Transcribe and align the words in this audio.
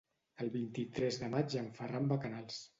El 0.45 0.49
vint-i-tres 0.55 1.21
de 1.25 1.31
maig 1.37 1.57
en 1.63 1.71
Ferran 1.79 2.13
va 2.13 2.21
a 2.21 2.27
Canals. 2.29 2.63